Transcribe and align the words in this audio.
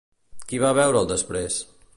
Qui 0.51 0.61
va 0.63 0.71
veure'l 0.79 1.11
després? 1.15 1.63